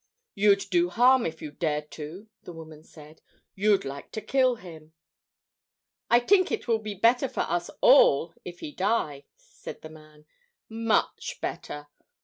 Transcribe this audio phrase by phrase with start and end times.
[0.33, 3.21] "You'd do harm if you dared to," the woman said.
[3.53, 4.93] "You'd like to kill him."
[6.09, 10.25] "I tink it will be better for us all if he die," said the man.
[10.67, 11.85] "Much better!